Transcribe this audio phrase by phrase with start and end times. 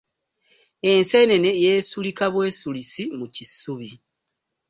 [0.91, 3.89] Enseenene yeesulika bwesulisi mu kisubi.